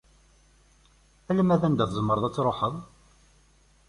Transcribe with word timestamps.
Alamma 1.29 1.55
d 1.61 1.63
anda 1.67 1.85
tzemreḍ 1.89 2.23
ad 2.25 2.33
truḥeḍ? 2.35 2.75